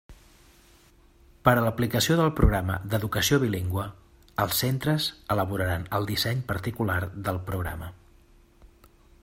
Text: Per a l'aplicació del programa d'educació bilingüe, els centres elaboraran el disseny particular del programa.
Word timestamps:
Per 1.47 1.51
a 1.57 1.65
l'aplicació 1.65 2.15
del 2.21 2.31
programa 2.39 2.77
d'educació 2.93 3.39
bilingüe, 3.43 3.85
els 4.45 4.63
centres 4.65 5.05
elaboraran 5.37 5.85
el 5.99 6.09
disseny 6.13 6.41
particular 6.53 6.99
del 7.29 7.39
programa. 7.51 7.95